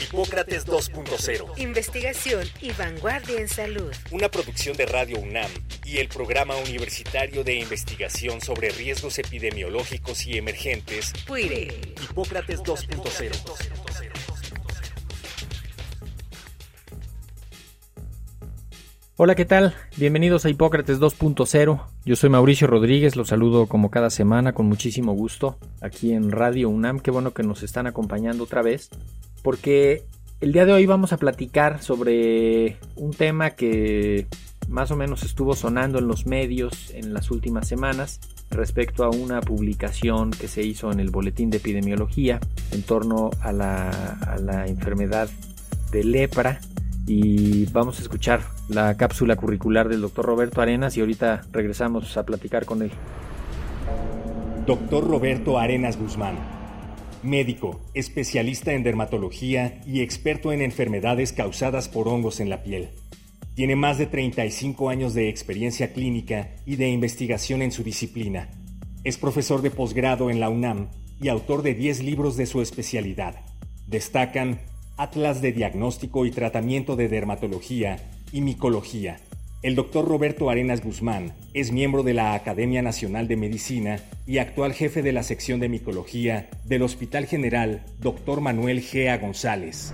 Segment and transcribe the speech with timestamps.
[0.00, 1.58] Hipócrates 2.0.
[1.58, 3.92] Investigación y vanguardia en salud.
[4.10, 5.50] Una producción de Radio UNAM
[5.84, 11.12] y el Programa Universitario de Investigación sobre Riesgos Epidemiológicos y Emergentes.
[11.26, 11.94] PUIRE.
[12.02, 14.10] Hipócrates 2.0.
[19.22, 19.74] Hola, ¿qué tal?
[19.98, 21.84] Bienvenidos a Hipócrates 2.0.
[22.06, 26.70] Yo soy Mauricio Rodríguez, los saludo como cada semana con muchísimo gusto aquí en Radio
[26.70, 27.00] UNAM.
[27.00, 28.88] Qué bueno que nos están acompañando otra vez,
[29.42, 30.04] porque
[30.40, 34.26] el día de hoy vamos a platicar sobre un tema que
[34.70, 39.40] más o menos estuvo sonando en los medios en las últimas semanas respecto a una
[39.40, 45.28] publicación que se hizo en el Boletín de Epidemiología en torno a la, enfermedad
[45.90, 46.60] de lepra
[47.06, 52.24] y vamos a escuchar la cápsula curricular del doctor Roberto Arenas y ahorita regresamos a
[52.24, 52.92] platicar con él.
[54.66, 56.36] Doctor Roberto Arenas Guzmán,
[57.22, 62.90] médico, especialista en dermatología y experto en enfermedades causadas por hongos en la piel.
[63.54, 68.48] Tiene más de 35 años de experiencia clínica y de investigación en su disciplina.
[69.04, 70.88] Es profesor de posgrado en la UNAM
[71.20, 73.36] y autor de 10 libros de su especialidad.
[73.86, 74.60] Destacan
[74.96, 77.96] Atlas de Diagnóstico y Tratamiento de Dermatología
[78.32, 79.20] y Micología.
[79.62, 84.72] El doctor Roberto Arenas Guzmán es miembro de la Academia Nacional de Medicina y actual
[84.72, 88.40] jefe de la sección de micología del Hospital General Dr.
[88.40, 89.92] Manuel Gea González.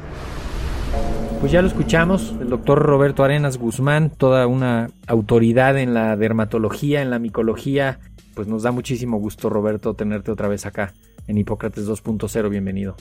[1.41, 7.03] Pues ya lo escuchamos, el doctor Roberto Arenas Guzmán, toda una autoridad en la dermatología,
[7.03, 7.99] en la micología.
[8.37, 10.95] Pues nos da muchísimo gusto, Roberto, tenerte otra vez acá
[11.27, 12.51] en Hipócrates 2.0.
[12.51, 12.95] Bienvenido.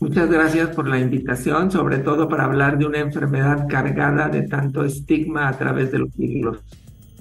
[0.00, 4.82] Muchas gracias por la invitación, sobre todo para hablar de una enfermedad cargada de tanto
[4.82, 6.58] estigma a través de los siglos.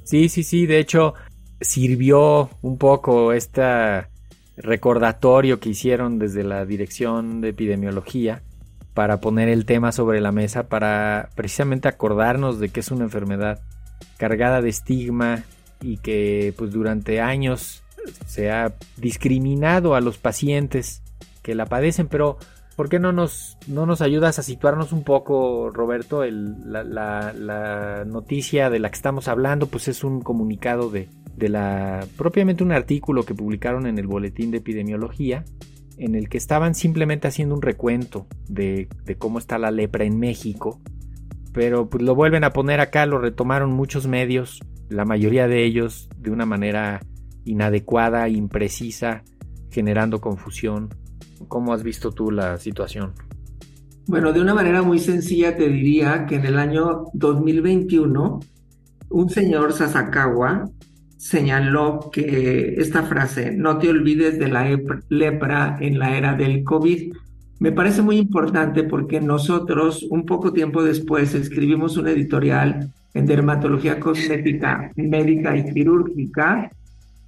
[0.06, 1.14] Sí, sí, sí, de hecho
[1.60, 4.08] sirvió un poco este
[4.56, 8.44] recordatorio que hicieron desde la Dirección de Epidemiología
[8.94, 13.60] para poner el tema sobre la mesa, para precisamente acordarnos de que es una enfermedad
[14.18, 15.44] cargada de estigma
[15.82, 17.84] y que pues durante años
[18.26, 21.02] se ha discriminado a los pacientes
[21.44, 22.38] que la padecen, pero
[22.80, 26.24] ¿Por qué no nos, no nos ayudas a situarnos un poco, Roberto?
[26.24, 32.08] la, noticia de la que estamos hablando, pues es un comunicado de, de la.
[32.16, 35.44] propiamente un artículo que publicaron en el Boletín de Epidemiología,
[35.98, 40.18] en el que estaban simplemente haciendo un recuento de, de cómo está la lepra en
[40.18, 40.80] México.
[41.52, 46.08] Pero pues lo vuelven a poner acá, lo retomaron muchos medios, la mayoría de ellos
[46.16, 47.02] de una manera
[47.44, 49.26] inadecuada, imprecisa,
[49.70, 50.88] generando confusión
[51.48, 53.14] ¿Cómo has visto tú la situación?
[54.08, 58.40] Bueno, de una manera muy sencilla te diría que en el año 2021
[59.10, 60.66] un señor Sasakawa
[61.18, 64.66] señaló que esta frase, no te olvides de la
[65.10, 67.14] lepra en la era del COVID,
[67.60, 74.00] me parece muy importante porque nosotros un poco tiempo después escribimos un editorial en dermatología
[74.00, 76.72] cosmética médica y quirúrgica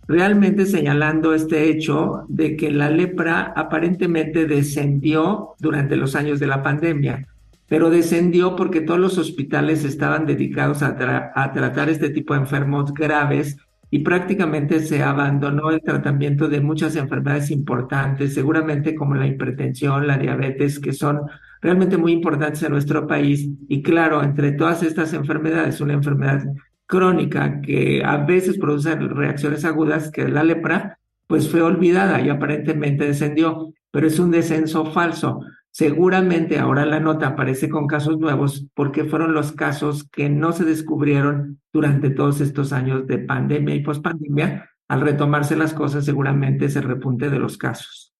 [0.08, 6.62] realmente señalando este hecho de que la lepra aparentemente descendió durante los años de la
[6.62, 7.28] pandemia,
[7.68, 13.58] pero descendió porque todos los hospitales estaban dedicados a, tratar este tipo de enfermos graves
[13.90, 20.18] y prácticamente se abandonó el tratamiento de muchas enfermedades importantes, seguramente como la hipertensión, la
[20.18, 21.22] diabetes, que son
[21.62, 23.48] realmente muy importantes en nuestro país.
[23.68, 26.44] Y claro, entre todas estas enfermedades, una enfermedad
[26.92, 33.06] crónica que a veces produce reacciones agudas, que la lepra, pues fue olvidada y aparentemente
[33.06, 35.40] descendió, pero es un descenso falso.
[35.72, 40.66] Seguramente ahora la nota aparece con casos nuevos porque fueron los casos que no se
[40.66, 44.70] descubrieron durante todos estos años de pandemia y pospandemia.
[44.90, 48.14] Al retomarse las cosas, seguramente se repunte de los casos.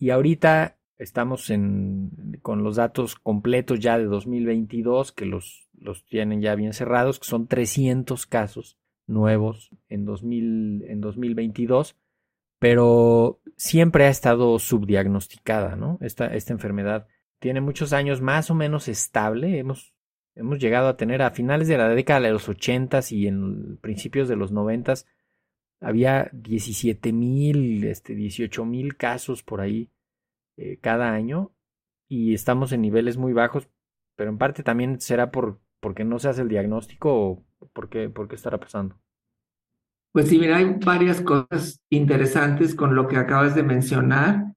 [0.00, 2.10] Y ahorita estamos en,
[2.42, 7.26] con los datos completos ya de 2022, que los los tienen ya bien cerrados, que
[7.26, 11.96] son 300 casos nuevos en, 2000, en 2022,
[12.58, 15.98] pero siempre ha estado subdiagnosticada, ¿no?
[16.00, 17.06] Esta, esta enfermedad
[17.38, 19.94] tiene muchos años más o menos estable, hemos,
[20.34, 24.28] hemos llegado a tener a finales de la década de los 80 y en principios
[24.28, 24.94] de los 90
[25.80, 29.90] había 17 mil, este, 18 mil casos por ahí
[30.56, 31.52] eh, cada año
[32.08, 33.68] y estamos en niveles muy bajos,
[34.16, 37.88] pero en parte también será por ¿Por qué no se hace el diagnóstico o por
[37.88, 38.98] qué, por qué estará pasando?
[40.10, 44.52] Pues sí, mira, hay varias cosas interesantes con lo que acabas de mencionar.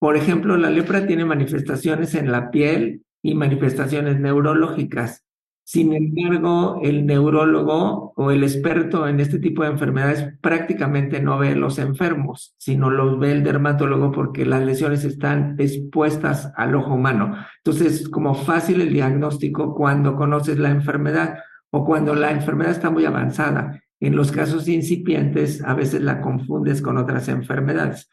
[0.00, 5.24] Por ejemplo, la lepra tiene manifestaciones en la piel y manifestaciones neurológicas.
[5.72, 11.54] Sin embargo, el neurólogo o el experto en este tipo de enfermedades prácticamente no ve
[11.54, 17.36] los enfermos, sino los ve el dermatólogo porque las lesiones están expuestas al ojo humano.
[17.58, 21.38] Entonces, es como fácil el diagnóstico cuando conoces la enfermedad
[21.70, 23.80] o cuando la enfermedad está muy avanzada.
[24.00, 28.10] En los casos incipientes, a veces la confundes con otras enfermedades.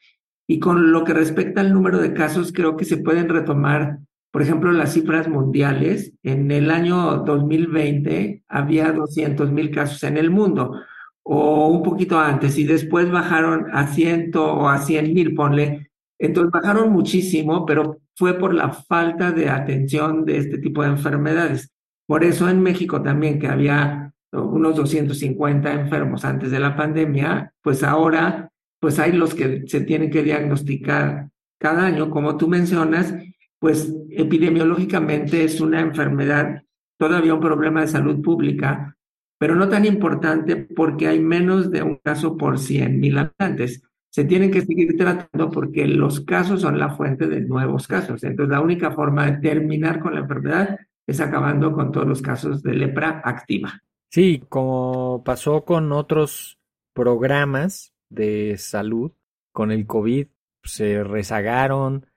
[0.48, 3.98] Y con lo que respecta al número de casos, creo que se pueden retomar
[4.32, 10.30] por ejemplo, las cifras mundiales, en el año 2020 había 200 mil casos en el
[10.30, 10.80] mundo,
[11.24, 15.92] o un poquito antes, y después bajaron a 100 o a 100 mil, ponle.
[16.20, 21.72] Entonces bajaron muchísimo, pero fue por la falta de atención de este tipo de enfermedades.
[22.08, 27.84] Por eso en México también, que había unos 250 enfermos antes de la pandemia, pues
[27.84, 28.50] ahora,
[28.80, 33.14] pues hay los que se tienen que diagnosticar cada año, como tú mencionas,
[33.60, 36.64] pues epidemiológicamente es una enfermedad,
[36.98, 38.98] todavía un problema de salud pública,
[39.38, 43.84] pero no tan importante porque hay menos de un caso por 100 mil habitantes.
[44.10, 48.24] Se tienen que seguir tratando porque los casos son la fuente de nuevos casos.
[48.24, 52.64] Entonces, la única forma de terminar con la enfermedad es acabando con todos los casos
[52.64, 53.82] de lepra activa.
[54.10, 56.58] Sí, como pasó con otros
[56.94, 59.12] programas de salud,
[59.52, 60.28] con el COVID
[60.64, 62.08] se rezagaron,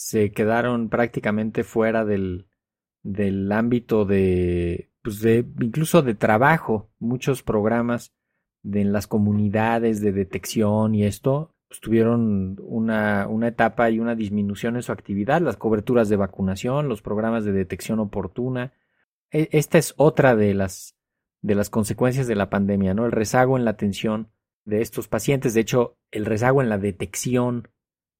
[0.00, 2.46] se quedaron prácticamente fuera del,
[3.02, 6.90] del ámbito de, pues de, incluso de trabajo.
[6.98, 8.14] Muchos programas
[8.62, 14.14] de, en las comunidades de detección y esto pues, tuvieron una, una etapa y una
[14.14, 18.72] disminución en su actividad, las coberturas de vacunación, los programas de detección oportuna.
[19.30, 20.96] E, esta es otra de las,
[21.42, 23.04] de las consecuencias de la pandemia, ¿no?
[23.04, 24.30] El rezago en la atención
[24.64, 27.68] de estos pacientes, de hecho, el rezago en la detección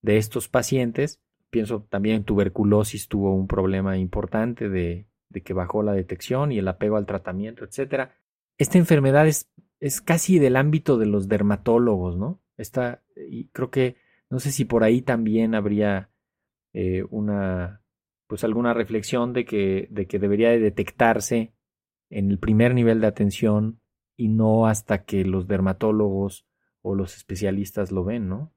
[0.02, 5.92] de estos pacientes pienso también tuberculosis tuvo un problema importante de, de, que bajó la
[5.92, 8.14] detección y el apego al tratamiento, etcétera.
[8.58, 9.50] Esta enfermedad es,
[9.80, 12.40] es casi del ámbito de los dermatólogos, ¿no?
[12.56, 13.96] Esta, y creo que,
[14.28, 16.10] no sé si por ahí también habría
[16.72, 17.82] eh, una,
[18.26, 21.52] pues alguna reflexión de que, de que debería de detectarse
[22.10, 23.80] en el primer nivel de atención
[24.16, 26.46] y no hasta que los dermatólogos
[26.82, 28.52] o los especialistas lo ven, ¿no?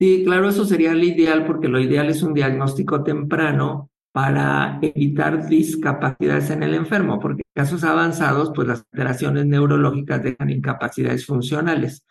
[0.00, 5.48] Sí, claro, eso sería lo ideal porque lo ideal es un diagnóstico temprano para evitar
[5.48, 12.04] discapacidades en el enfermo, porque en casos avanzados, pues las alteraciones neurológicas dejan incapacidades funcionales.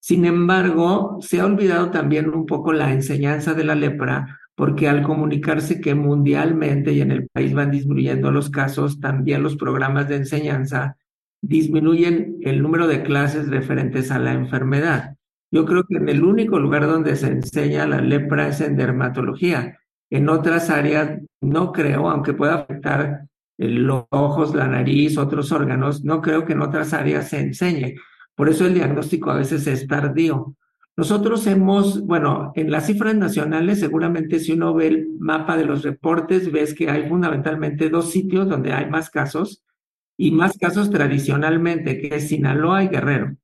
[0.00, 5.02] Sin embargo, se ha olvidado también un poco la enseñanza de la lepra, porque al
[5.02, 10.16] comunicarse que mundialmente y en el país van disminuyendo los casos, también los programas de
[10.16, 10.96] enseñanza
[11.40, 15.17] disminuyen el número de clases referentes a la enfermedad.
[15.50, 19.78] Yo creo que en el único lugar donde se enseña la lepra es en dermatología.
[20.10, 26.20] En otras áreas no creo, aunque pueda afectar los ojos, la nariz, otros órganos, no
[26.20, 27.96] creo que en otras áreas se enseñe.
[28.34, 30.54] Por eso el diagnóstico a veces es tardío.
[30.96, 35.82] Nosotros hemos, bueno, en las cifras nacionales, seguramente si uno ve el mapa de los
[35.82, 39.62] reportes, ves que hay fundamentalmente dos sitios donde hay más casos
[40.16, 43.36] y más casos tradicionalmente, que es Sinaloa y Guerrero.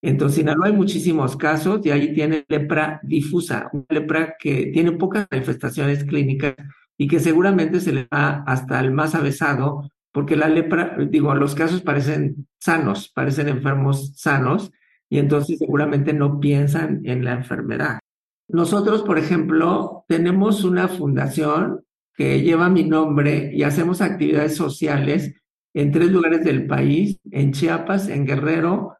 [0.00, 4.92] Entonces, en Sinaloa hay muchísimos casos y ahí tiene lepra difusa, una lepra que tiene
[4.92, 6.54] pocas manifestaciones clínicas
[6.96, 11.54] y que seguramente se le va hasta el más avesado, porque la lepra, digo, los
[11.54, 14.72] casos parecen sanos, parecen enfermos sanos,
[15.08, 17.98] y entonces seguramente no piensan en la enfermedad.
[18.48, 25.34] Nosotros, por ejemplo, tenemos una fundación que lleva mi nombre y hacemos actividades sociales
[25.74, 28.97] en tres lugares del país, en Chiapas, en Guerrero,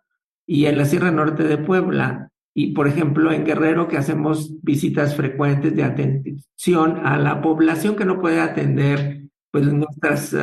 [0.49, 2.31] y en la Sierra Norte de Puebla.
[2.55, 8.07] Y, por ejemplo, en Guerrero, que hacemos visitas frecuentes de atención a la población que
[8.07, 10.41] no puede atender pues, nuestras eh,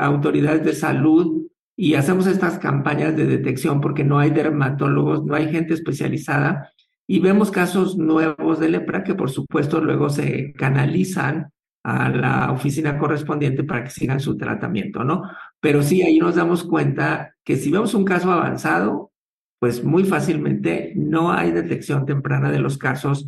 [0.00, 1.42] autoridades de salud
[1.76, 6.72] y hacemos estas campañas de detección porque no hay dermatólogos, no hay gente especializada
[7.06, 11.52] y vemos casos nuevos de lepra que por supuesto luego se canalizan
[11.84, 15.22] a la oficina correspondiente para que sigan su tratamiento, ¿no?
[15.60, 19.12] Pero sí, ahí nos damos cuenta que si vemos un caso avanzado,
[19.58, 23.26] pues muy fácilmente no hay detección temprana de los casos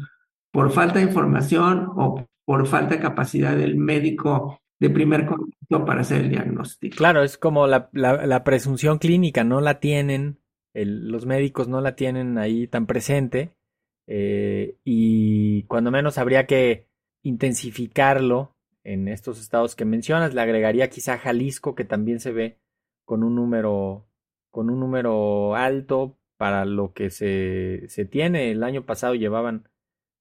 [0.52, 6.02] por falta de información o por falta de capacidad del médico de primer contacto para
[6.02, 6.96] hacer el diagnóstico.
[6.96, 10.38] Claro, es como la, la, presunción clínica, no la tienen,
[10.72, 13.50] los médicos no la tienen ahí tan presente
[14.06, 16.86] eh, y cuando menos habría que
[17.22, 18.54] intensificarlo
[18.84, 20.34] en estos estados que mencionas.
[20.34, 22.58] Le agregaría quizá Jalisco, que también se ve
[23.04, 24.06] con un número
[24.50, 28.50] con un número alto para lo que se, se tiene.
[28.50, 29.68] El año pasado llevaban,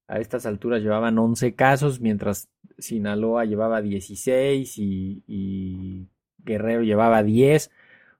[0.08, 6.08] a estas alturas llevaban 11 casos, mientras Sinaloa llevaba 16 y, y
[6.38, 7.68] Guerrero llevaba 10.
[7.68, 7.70] O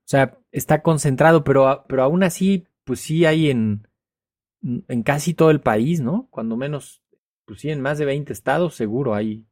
[0.05, 3.87] sea, está concentrado, pero, pero aún así, pues sí hay en,
[4.63, 6.29] en casi todo el país, ¿no?
[6.31, 7.03] Cuando menos,
[7.45, 9.45] pues sí, en más de 20 estados seguro hay.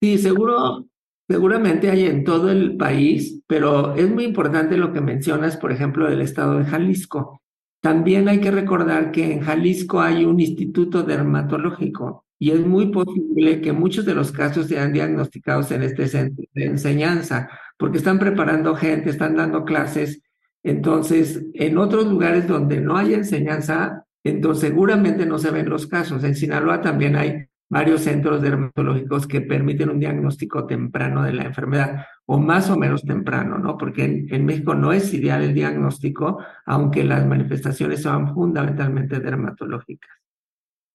[0.00, 0.86] Sí, seguro,
[1.28, 6.08] seguramente hay en todo el país, pero es muy importante lo que mencionas, por ejemplo,
[6.08, 7.41] del estado de Jalisco.
[7.82, 13.60] También hay que recordar que en Jalisco hay un instituto dermatológico y es muy posible
[13.60, 18.76] que muchos de los casos sean diagnosticados en este centro de enseñanza, porque están preparando
[18.76, 20.22] gente, están dando clases.
[20.62, 26.22] Entonces, en otros lugares donde no hay enseñanza, entonces seguramente no se ven los casos.
[26.22, 32.04] En Sinaloa también hay varios centros dermatológicos que permiten un diagnóstico temprano de la enfermedad,
[32.26, 33.78] o más o menos temprano, ¿no?
[33.78, 36.36] Porque en, México no es ideal el diagnóstico,
[36.66, 40.10] aunque las manifestaciones son fundamentalmente dermatológicas.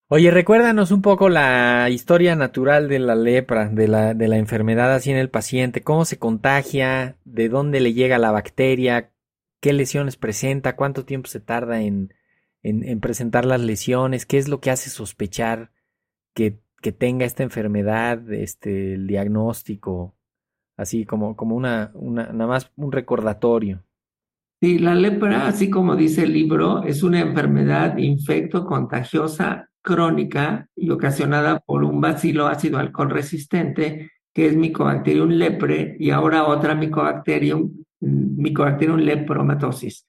[0.08, 4.94] Oye, recuérdanos un poco la historia natural de la lepra, de la, de la enfermedad
[4.94, 9.10] así en el paciente, cómo se contagia, de dónde le llega la bacteria,
[9.62, 12.14] qué lesiones presenta, cuánto tiempo se tarda en,
[12.62, 15.72] en, en presentar las lesiones, qué es lo que hace sospechar
[16.36, 20.16] que que tenga esta enfermedad, este, el diagnóstico,
[20.78, 23.84] así como, como una, una, nada más un recordatorio.
[24.62, 30.90] Sí, la lepra, así como dice el libro, es una enfermedad infecto contagiosa crónica y
[30.90, 37.72] ocasionada por un bacilo ácido alcohol resistente, que es Mycobacterium lepre, y ahora otra Mycobacterium,
[38.00, 40.08] Mycobacterium lepromatosis.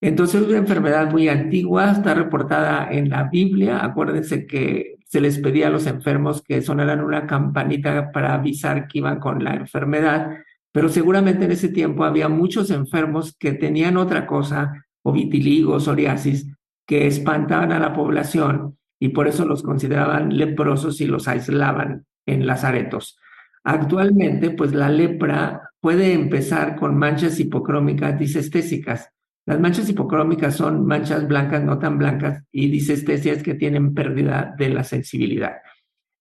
[0.00, 3.84] Entonces es una enfermedad muy antigua, está reportada en la Biblia.
[3.84, 8.98] Acuérdense que se les pedía a los enfermos que sonaran una campanita para avisar que
[8.98, 10.38] iban con la enfermedad,
[10.72, 16.52] pero seguramente en ese tiempo había muchos enfermos que tenían otra cosa, o vitiligo, psoriasis,
[16.86, 22.46] que espantaban a la población y por eso los consideraban leprosos y los aislaban en
[22.46, 23.18] lazaretos.
[23.62, 29.10] Actualmente, pues la lepra puede empezar con manchas hipocrómicas disestésicas
[29.46, 34.70] las manchas hipocrómicas son manchas blancas, no tan blancas, y disestesias que tienen pérdida de
[34.70, 35.58] la sensibilidad.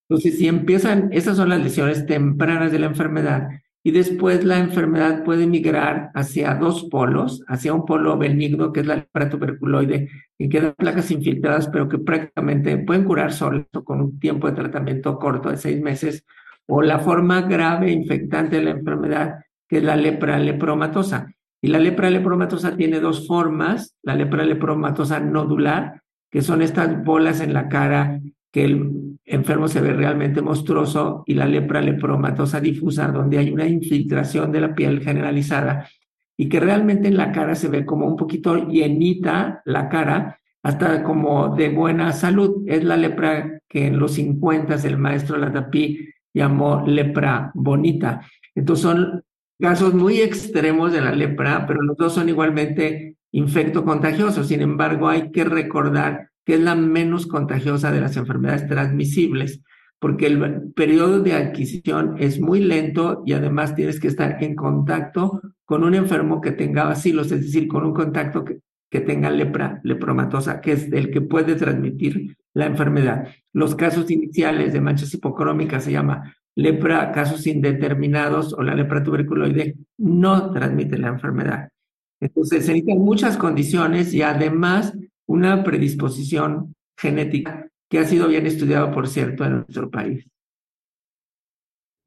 [0.08, 3.50] Entonces, si empiezan, esas son las lesiones tempranas de la enfermedad,
[3.84, 8.86] y después la enfermedad puede migrar hacia dos polos, hacia un polo benigno, que es
[8.86, 14.20] la lepra tuberculoide, que quedan placas infiltradas, pero que prácticamente pueden curar solo con un
[14.20, 16.24] tiempo de tratamiento corto de seis meses,
[16.68, 19.36] o la forma grave infectante de la enfermedad,
[19.68, 21.35] que es la lepra lepromatosa
[21.66, 27.42] y la lepra lepromatosa tiene dos formas, la lepra lepromatosa nodular, que son estas bolas
[27.42, 33.08] en la cara que el enfermo se ve realmente monstruoso, y la lepra lepromatosa difusa,
[33.08, 35.90] donde hay una infiltración de la piel generalizada
[36.38, 41.02] y que realmente en la cara se ve como un poquito llenita la cara, hasta
[41.02, 42.64] como de buena salud.
[42.68, 48.22] Es la lepra que en los 50 el maestro Latapí llamó lepra bonita.
[48.54, 49.24] Entonces son
[49.60, 54.48] casos muy extremos de la lepra, pero los dos son igualmente infecto-contagiosos.
[54.48, 59.62] Sin embargo, hay que recordar que es la menos contagiosa de las enfermedades transmisibles,
[60.00, 65.42] porque el periodo de adquisición es muy lento y además tienes que estar en contacto
[65.66, 68.60] con un enfermo que tenga vacilos, es decir, con un contacto que,
[68.92, 73.28] que tenga lepra, lepromatosa, que es el que puede transmitir la enfermedad.
[73.52, 79.76] Los casos iniciales de manchas hipocrómicas se llama lepra, casos indeterminados o la lepra tuberculoide
[79.98, 81.70] no transmite la enfermedad.
[82.20, 84.94] Entonces se necesitan muchas condiciones y además
[85.28, 90.26] una predisposición genética que ha sido bien estudiado, por cierto, en nuestro país.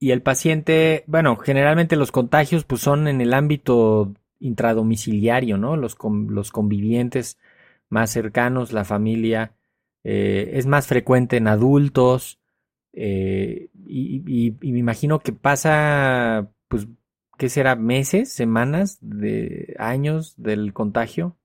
[0.00, 5.76] Y el paciente, bueno, generalmente los contagios pues son en el ámbito intradomiciliario, ¿no?
[5.76, 5.96] Los,
[6.28, 7.36] los convivientes
[7.88, 9.52] más cercanos, la familia,
[10.04, 12.37] eh, es más frecuente en adultos,
[12.92, 16.88] eh, y, me imagino que pasa, pues,
[17.36, 17.76] ¿qué será?
[17.76, 21.36] ¿Meses, semanas, de años del contagio?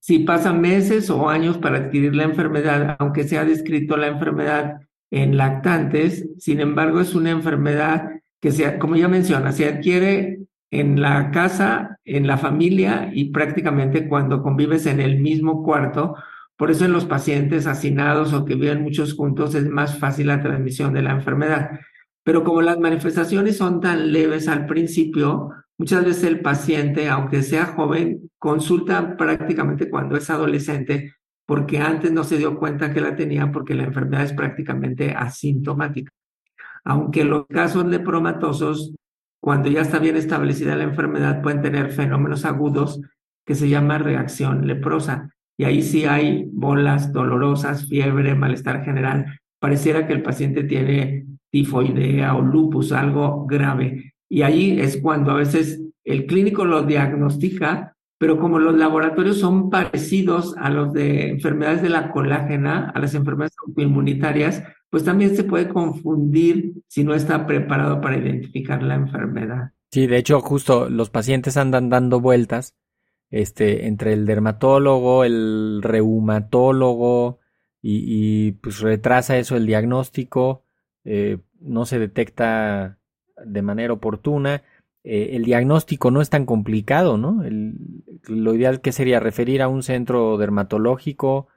[0.00, 4.80] Sí, pasa meses o años para adquirir la enfermedad, aunque se ha descrito la enfermedad
[5.10, 8.10] en lactantes, sin embargo es una enfermedad
[8.40, 14.08] que, se, como ya menciona, se adquiere en la casa, en la familia y prácticamente
[14.08, 16.16] cuando convives en el mismo cuarto
[16.56, 20.40] por eso en los pacientes hacinados o que viven muchos juntos es más fácil la
[20.40, 21.80] transmisión de la enfermedad.
[22.22, 27.66] Pero como las manifestaciones son tan leves al principio, muchas veces el paciente, aunque sea
[27.66, 31.14] joven, consulta prácticamente cuando es adolescente
[31.46, 36.12] porque antes no se dio cuenta que la tenía porque la enfermedad es prácticamente asintomática.
[36.84, 38.94] Aunque los casos lepromatosos,
[39.40, 43.00] cuando ya está bien establecida la enfermedad, pueden tener fenómenos agudos
[43.44, 45.30] que se llama reacción leprosa.
[45.56, 49.38] Y ahí sí hay bolas dolorosas, fiebre, malestar general.
[49.58, 54.14] Pareciera que el paciente tiene tifoidea o lupus, algo grave.
[54.28, 59.70] Y ahí es cuando a veces el clínico lo diagnostica, pero como los laboratorios son
[59.70, 65.44] parecidos a los de enfermedades de la colágena, a las enfermedades autoinmunitarias, pues también se
[65.44, 69.70] puede confundir si no está preparado para identificar la enfermedad.
[69.90, 72.74] Sí, de hecho, justo los pacientes andan dando vueltas
[73.34, 77.40] este, entre el dermatólogo, el reumatólogo,
[77.82, 80.62] y, pues retrasa eso el diagnóstico,
[81.04, 82.98] eh, no se detecta
[83.44, 84.62] de manera oportuna.
[85.02, 87.42] Eh, el diagnóstico no es tan complicado, ¿no?
[88.28, 91.48] lo ideal que sería referir a un centro dermatológico,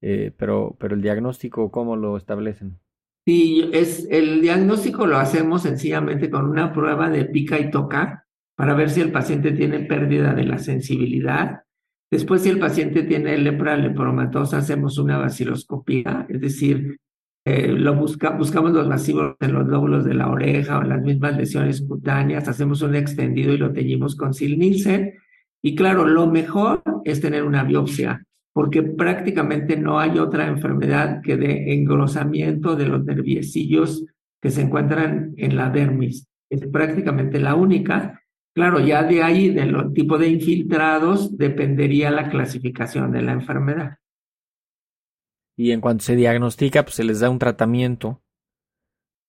[0.00, 2.78] eh, pero, pero el diagnóstico, ¿cómo lo establecen?
[3.26, 8.27] Sí, es, el diagnóstico lo hacemos sencillamente con una prueba de pica y toca
[8.58, 11.62] para ver si el paciente tiene pérdida de la sensibilidad.
[12.10, 16.98] Después, si el paciente tiene lepra lepromatosa, hacemos una vaciloscopía, es decir,
[17.44, 21.02] eh, lo busca, buscamos los masivos en los lóbulos de la oreja o en las
[21.02, 25.14] mismas lesiones cutáneas, hacemos un extendido y lo teñimos con silnice.
[25.62, 31.36] Y claro, lo mejor es tener una biopsia, porque prácticamente no hay otra enfermedad que
[31.36, 34.04] de engrosamiento de los nerviecillos
[34.42, 36.26] que se encuentran en la dermis.
[36.50, 38.20] Es prácticamente la única
[38.54, 43.98] Claro, ya de ahí, del tipo de infiltrados, dependería la clasificación de la enfermedad.
[45.56, 48.22] Y en cuanto se diagnostica, pues se les da un tratamiento.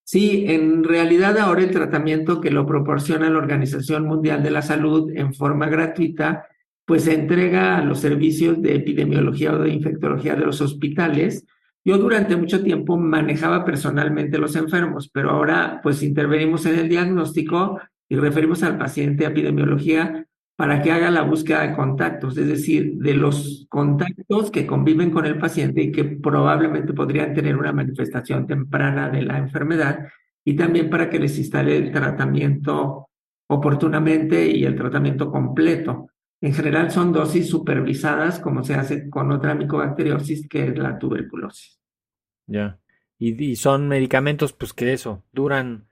[0.04, 5.12] Sí, en realidad ahora el tratamiento que lo proporciona la Organización Mundial de la Salud
[5.14, 6.48] en forma gratuita,
[6.84, 11.46] pues se entrega a los servicios de epidemiología o de infectología de los hospitales.
[11.86, 17.80] Yo durante mucho tiempo manejaba personalmente los enfermos, pero ahora pues intervenimos en el diagnóstico
[18.10, 20.26] y referimos al paciente a epidemiología
[20.56, 25.26] para que haga la búsqueda de contactos, es decir, de los contactos que conviven con
[25.26, 30.08] el paciente y que probablemente podrían tener una manifestación temprana de la enfermedad
[30.44, 33.08] y también para que les instale el tratamiento
[33.48, 36.10] oportunamente y el tratamiento completo.
[36.42, 41.80] En general son dosis supervisadas como se hace con otra micobacteriosis que es la tuberculosis.
[42.48, 42.80] Ya.
[43.18, 45.89] Y, y, son medicamentos pues que eso, duran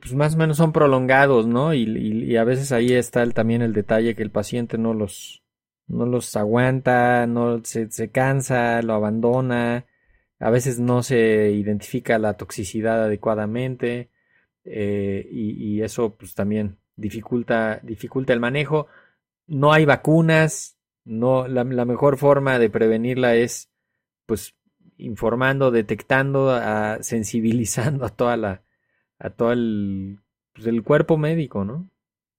[0.00, 1.74] pues más o menos son prolongados, ¿no?
[1.74, 5.42] Y, a veces ahí está también el detalle que el paciente no los,
[5.86, 9.86] no los aguanta, no se, se cansa, lo abandona,
[10.38, 14.10] a veces no se identifica la toxicidad adecuadamente
[14.64, 18.86] eh, y, eso pues también dificulta, dificulta el manejo.
[19.46, 23.70] No hay vacunas, no, la, mejor forma de prevenirla es
[24.26, 24.54] pues
[24.96, 26.58] informando, detectando,
[27.00, 28.62] sensibilizando a toda la,
[29.18, 30.20] a todo el,
[30.52, 31.88] pues, el cuerpo médico, ¿no?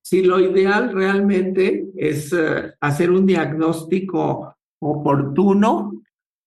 [0.02, 6.04] Sí, lo ideal realmente es eh, hacer un diagnóstico oportuno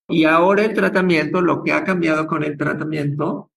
[0.09, 3.51] y ahora el tratamiento, lo que ha cambiado con el tratamiento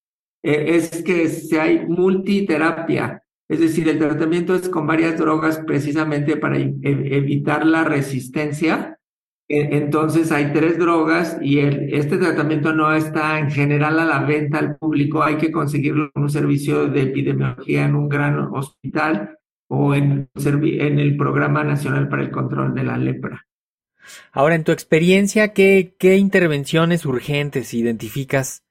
[0.44, 6.38] eh, es que se hay multiterapia, es decir, el tratamiento es con varias drogas precisamente
[6.38, 8.98] para e-, evitar la resistencia
[9.52, 14.78] entonces hay tres drogas y este tratamiento no está en general a la venta al
[14.78, 19.38] público, hay que conseguirlo en un servicio de epidemiología en un gran hospital
[19.68, 23.46] o en, en el Programa Nacional para el Control de la Lepra.
[24.32, 28.64] Ahora, en tu experiencia, ¿qué, qué intervenciones urgentes identificas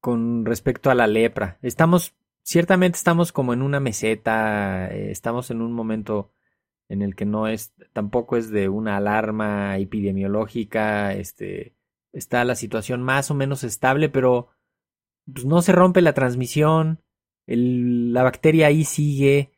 [0.00, 1.58] con respecto a la lepra?
[1.62, 6.32] Estamos, ciertamente estamos como en una meseta, eh, estamos en un momento
[6.90, 11.72] en el que no es, tampoco es de una alarma epidemiológica, este,
[12.12, 14.48] está la situación más o menos estable, pero
[15.32, 17.00] pues, no se rompe la transmisión,
[17.46, 19.52] la bacteria ahí sigue,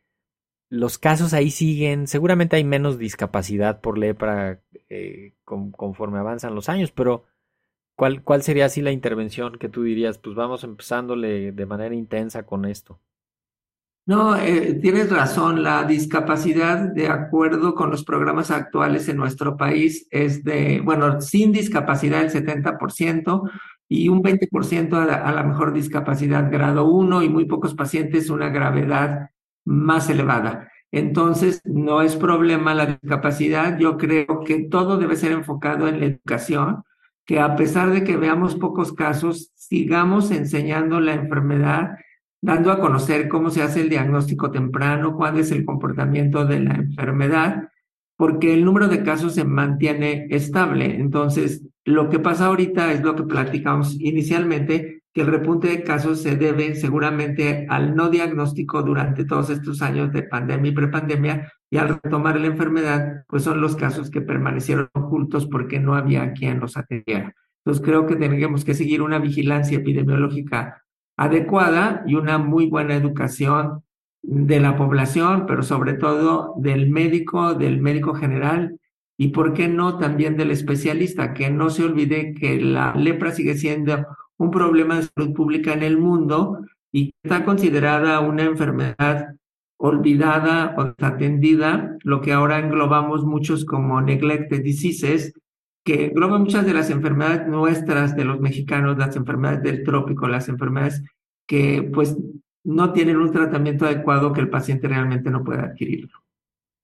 [0.69, 6.91] los casos ahí siguen, seguramente hay menos discapacidad por lepra eh, conforme avanzan los años,
[6.91, 7.25] pero
[7.95, 10.19] ¿cuál, ¿cuál sería así la intervención que tú dirías?
[10.19, 12.99] Pues vamos empezándole de manera intensa con esto.
[14.05, 15.63] No, eh, tienes razón.
[15.63, 21.53] La discapacidad, de acuerdo con los programas actuales en nuestro país, es de, bueno, sin
[21.53, 23.49] discapacidad el 70%
[23.87, 28.49] y un 20% a a la mejor discapacidad grado 1 y muy pocos pacientes una
[28.49, 29.29] gravedad
[29.65, 30.69] más elevada.
[30.91, 33.77] Entonces, no es problema la discapacidad.
[33.79, 36.83] Yo creo que todo debe ser enfocado en la educación,
[37.25, 41.97] que a pesar de que veamos pocos casos, sigamos enseñando la enfermedad
[42.43, 46.75] dando a conocer cómo se hace el diagnóstico temprano, cuál es el comportamiento de la
[46.75, 47.69] enfermedad,
[48.17, 50.97] porque el número de casos se mantiene estable.
[50.99, 56.21] Entonces, lo que pasa ahorita es lo que platicamos inicialmente, que el repunte de casos
[56.21, 61.77] se debe seguramente al no diagnóstico durante todos estos años de pandemia y prepandemia y
[61.77, 66.59] al retomar la enfermedad, pues son los casos que permanecieron ocultos porque no había quien
[66.59, 67.33] los atendiera.
[67.63, 70.82] Entonces creo que tendríamos que seguir una vigilancia epidemiológica
[71.17, 73.83] adecuada y una muy buena educación
[74.21, 78.79] de la población, pero sobre todo del médico, del médico general
[79.17, 83.55] y, ¿por qué no?, también del especialista, que no se olvide que la lepra sigue
[83.55, 86.59] siendo un problema de salud pública en el mundo
[86.91, 89.35] y está considerada una enfermedad
[89.77, 95.33] olvidada o desatendida, lo que ahora englobamos muchos como neglected diseases,
[95.83, 100.47] que engloba muchas de las enfermedades nuestras de los mexicanos, las enfermedades del trópico, las
[100.47, 101.03] enfermedades
[101.45, 102.17] que pues
[102.63, 106.23] no tienen un tratamiento adecuado que el paciente realmente no puede adquirirlo.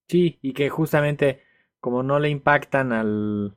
[0.07, 1.41] Sí, y que justamente
[1.79, 3.55] como no le impactan al,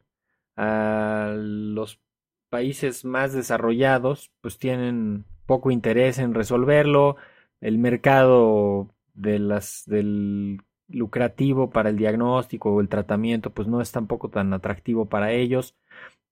[0.56, 2.00] a los
[2.48, 7.16] países más desarrollados, pues tienen poco interés en resolverlo.
[7.60, 13.92] El mercado de las, del lucrativo para el diagnóstico o el tratamiento, pues no es
[13.92, 15.74] tampoco tan atractivo para ellos.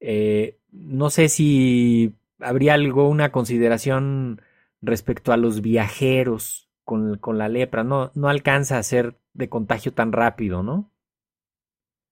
[0.01, 4.43] Eh, no sé si habría algo, una consideración
[4.83, 7.85] respecto a los viajeros con, con, la lepra.
[7.85, 10.91] No, no alcanza a ser de contagio tan rápido, ¿no?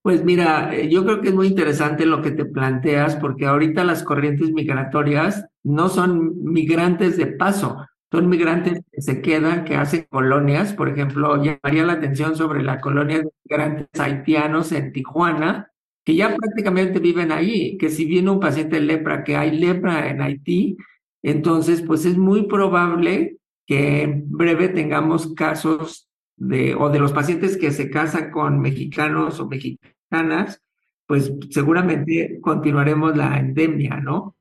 [0.03, 3.85] Pues mira, eh, yo creo que es muy interesante lo que te planteas, porque ahorita
[3.85, 10.07] las corrientes migratorias no son migrantes de paso, son migrantes que se quedan, que hacen
[10.09, 10.73] colonias.
[10.73, 15.71] Por ejemplo, llamaría la atención sobre la colonia de migrantes haitianos en Tijuana,
[16.05, 20.23] que ya prácticamente viven ahí, que si viene un paciente lepra, que hay lepra en
[20.23, 20.79] Haití,
[21.23, 27.59] entonces pues es muy probable que en breve tengamos casos de, o de los pacientes
[27.59, 30.63] que se casan con mexicanos o mexicanas,
[31.07, 34.38] pues seguramente continuaremos la endemia, ¿no?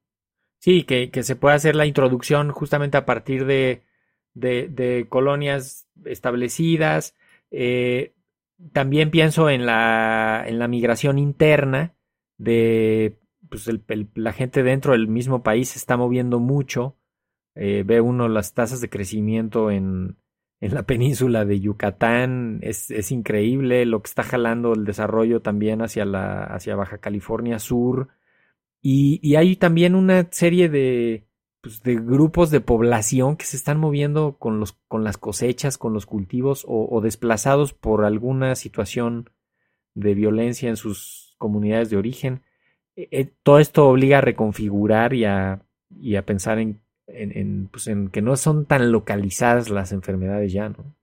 [0.60, 3.84] Sí, que, que se pueda hacer la introducción justamente a partir de,
[4.34, 7.16] de, colonias establecidas.
[7.52, 8.14] Eh,
[8.74, 11.96] también pienso en la, en la migración interna
[12.38, 13.18] de
[13.50, 13.84] pues el,
[14.16, 16.98] la gente dentro del mismo país se está moviendo mucho.
[17.56, 20.18] Eh, ve uno las tasas de crecimiento en,
[20.60, 22.60] en la península de Yucatán.
[22.62, 27.60] Es, es, increíble lo que está jalando el desarrollo también hacia, la, hacia Baja California
[27.60, 28.10] Sur.
[28.90, 31.28] Y, hay también una serie de,
[31.60, 35.92] pues, de grupos de población que se están moviendo con, los, con las cosechas, con
[35.94, 39.30] los cultivos o, desplazados por alguna situación
[39.94, 42.44] de violencia en sus comunidades de origen.
[42.96, 47.88] E, e, todo esto obliga a reconfigurar y a, y a pensar en, en, pues
[47.88, 50.96] en, que no son tan localizadas las enfermedades ya, ¿no?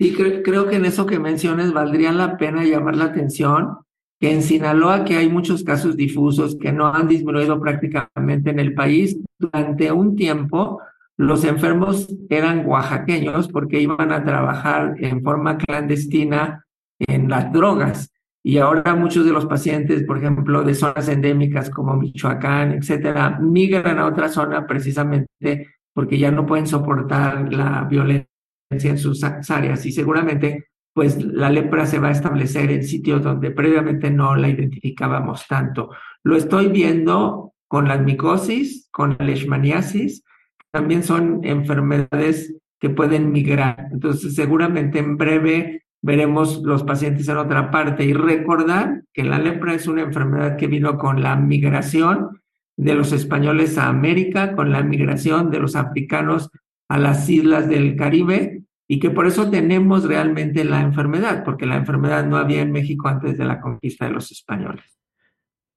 [0.00, 3.76] Sí, creo que en eso que mencionas valdría la pena llamar la atención
[4.22, 8.72] que en Sinaloa, que hay muchos casos difusos que no han disminuido prácticamente en el
[8.72, 10.80] país, durante un tiempo
[11.16, 16.64] los enfermos eran oaxaqueños porque iban a trabajar en forma clandestina
[17.00, 18.12] en las drogas.
[18.44, 23.98] Y ahora muchos de los pacientes, por ejemplo, de zonas endémicas como Michoacán, etcétera, migran
[23.98, 28.28] a otra zona precisamente porque ya no pueden soportar la violencia
[28.70, 29.84] en sus áreas.
[29.84, 34.48] Y seguramente pues la lepra se va a establecer en sitios donde previamente no la
[34.48, 35.90] identificábamos tanto.
[36.22, 40.24] Lo estoy viendo con la micosis, con la leishmaniasis,
[40.70, 43.88] también son enfermedades que pueden migrar.
[43.92, 49.74] Entonces, seguramente en breve veremos los pacientes en otra parte y recordar que la lepra
[49.74, 52.42] es una enfermedad que vino con la migración
[52.76, 56.50] de los españoles a América, con la migración de los africanos
[56.88, 61.76] a las islas del Caribe y que por eso tenemos realmente la enfermedad, porque la
[61.76, 64.84] enfermedad no había en México antes de la conquista de los españoles.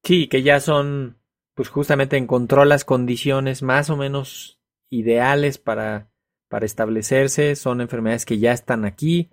[0.02, 1.18] Sí, que ya son,
[1.54, 6.10] pues justamente encontró las condiciones más o menos ideales para,
[6.48, 9.30] para establecerse, son enfermedades que ya están aquí,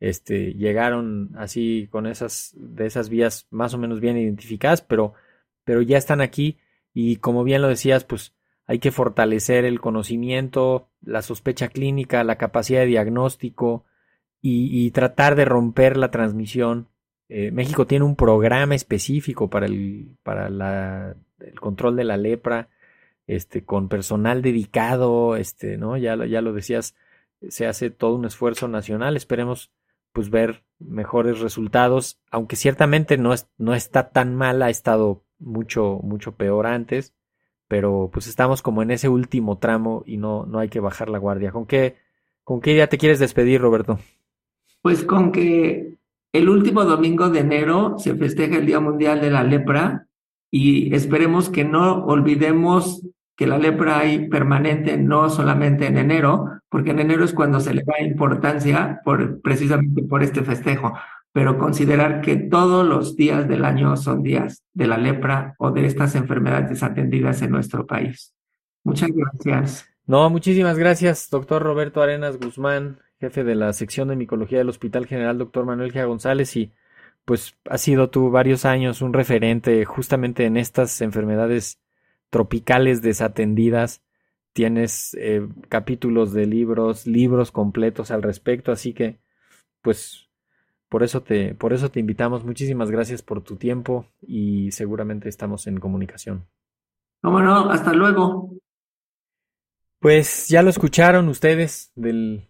[0.00, 5.14] este, llegaron así con esas, de esas vías más o menos bien identificadas, pero,
[5.64, 6.58] pero ya están aquí
[6.92, 8.34] y como bien lo decías, pues
[8.66, 13.84] hay que fortalecer el conocimiento, la sospecha clínica, la capacidad de diagnóstico
[14.40, 16.88] y, tratar de romper la transmisión.
[17.28, 22.68] Eh, México tiene un programa específico para el, para la, el control de la lepra,
[23.26, 25.96] este, con personal dedicado, este, ¿no?
[25.96, 26.94] Ya, ya lo decías,
[27.48, 29.16] se hace todo un esfuerzo nacional.
[29.16, 29.72] Esperemos
[30.12, 35.98] pues ver mejores resultados, aunque ciertamente no, es, no está tan mal, ha estado mucho,
[36.02, 37.16] mucho peor antes
[37.68, 41.18] pero pues estamos como en ese último tramo y no, no hay que bajar la
[41.18, 41.52] guardia.
[41.52, 41.96] ¿Con qué,
[42.44, 43.98] ¿Con qué idea te quieres despedir, Roberto?
[44.82, 45.94] Pues con que
[46.32, 50.06] el último domingo de enero se festeja el Día Mundial de la Lepra
[50.50, 53.02] y esperemos que no olvidemos
[53.36, 57.74] que la lepra hay permanente no solamente en enero, porque en enero es cuando se
[57.74, 60.94] le da importancia por, precisamente por este festejo,
[61.36, 65.84] pero considerar que todos los días del año son días de la lepra o de
[65.84, 68.32] estas enfermedades desatendidas en nuestro país.
[68.84, 69.86] Muchas gracias.
[70.06, 75.04] No, muchísimas gracias, doctor Roberto Arenas Guzmán, jefe de la sección de micología del Hospital
[75.04, 76.72] General, doctor Manuel Gia González, y
[77.26, 81.82] pues has sido tú varios años un referente justamente en estas enfermedades
[82.30, 84.00] tropicales desatendidas.
[84.54, 89.18] Tienes eh, capítulos de libros, libros completos al respecto, así que
[89.82, 90.25] pues
[90.88, 92.44] por eso te, por eso te invitamos.
[92.44, 96.46] Muchísimas gracias por tu tiempo y seguramente estamos en comunicación.
[97.22, 98.50] No, no, hasta luego.
[99.98, 102.48] Pues ya lo escucharon ustedes del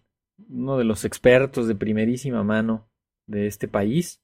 [0.49, 2.87] uno de los expertos de primerísima mano
[3.25, 4.21] de este país.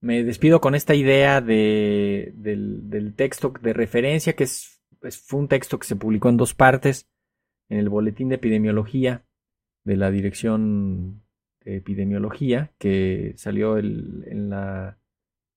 [0.00, 4.80] Me despido con esta idea de, del, del texto de referencia, que es,
[5.26, 7.08] fue un texto que se publicó en dos partes
[7.68, 9.24] en el Boletín de Epidemiología
[9.84, 11.23] de la Dirección
[11.64, 14.98] epidemiología, que salió en la,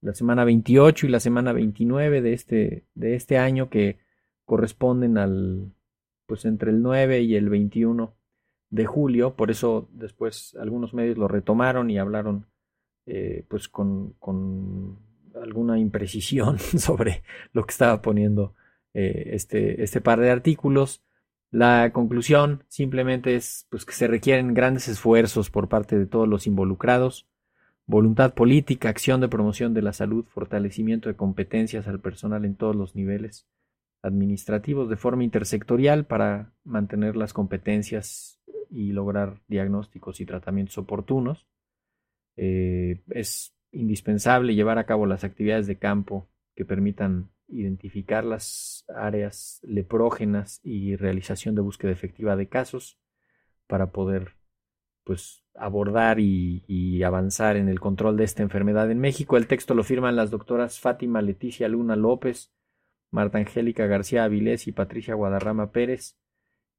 [0.02, 4.00] la, semana 28 y la semana 29 de este, de este año, que
[4.46, 5.74] corresponden al,
[6.26, 8.14] pues entre el 9 y el 21
[8.70, 12.48] de julio, por eso después algunos medios lo retomaron y hablaron
[13.06, 15.00] eh, pues con, con,
[15.42, 18.56] alguna imprecisión sobre lo que estaba poniendo
[18.94, 21.04] eh, este, este par de artículos.
[21.52, 26.46] La conclusión simplemente es pues, que se requieren grandes esfuerzos por parte de todos los
[26.46, 27.28] involucrados,
[27.86, 32.76] voluntad política, acción de promoción de la salud, fortalecimiento de competencias al personal en todos
[32.76, 33.48] los niveles
[34.02, 41.48] administrativos de forma intersectorial para mantener las competencias y lograr diagnósticos y tratamientos oportunos.
[42.36, 49.60] Eh, es indispensable llevar a cabo las actividades de campo que permitan identificar las áreas
[49.64, 53.00] leprógenas y realización de búsqueda efectiva de casos
[53.68, 54.36] para poder
[55.04, 59.38] pues abordar y, avanzar en el control de esta enfermedad en México.
[59.38, 62.52] El texto lo firman las doctoras Fátima Leticia Luna López,
[63.10, 66.18] Marta Angélica García Avilés y Patricia Guadarrama Pérez.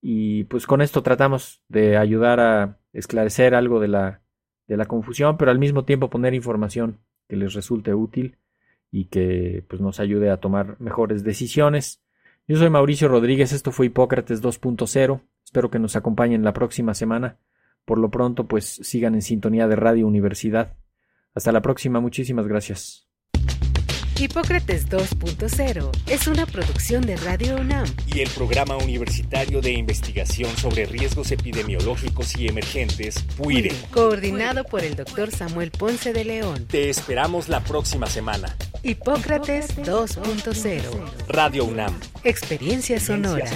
[0.02, 4.22] Y pues con esto tratamos de ayudar a esclarecer algo de la,
[4.66, 8.36] de la confusión, pero al mismo tiempo poner información que les resulte útil
[8.90, 12.02] y que pues, nos ayude a tomar mejores decisiones.
[12.46, 17.38] Yo soy Mauricio Rodríguez, esto fue Hipócrates 2.0, espero que nos acompañen la próxima semana.
[17.84, 20.76] Por lo pronto, pues sigan en sintonía de Radio Universidad.
[21.34, 23.07] Hasta la próxima, muchísimas gracias.
[24.20, 30.86] Hipócrates 2.0 es una producción de Radio UNAM y el Programa Universitario de Investigación sobre
[30.86, 36.66] Riesgos Epidemiológicos y Emergentes, PUIRE, coordinado por el doctor Samuel Ponce de León.
[36.66, 38.56] Te esperamos la próxima semana.
[38.82, 40.82] Hipócrates 2.0
[41.28, 41.94] Radio UNAM.
[42.24, 43.46] Experiencia sonora.